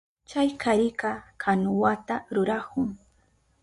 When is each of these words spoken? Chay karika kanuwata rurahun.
Chay 0.29 0.49
karika 0.61 1.11
kanuwata 1.41 2.15
rurahun. 2.33 2.89